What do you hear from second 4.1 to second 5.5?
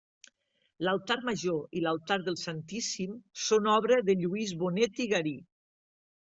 Lluís Bonet i Garí.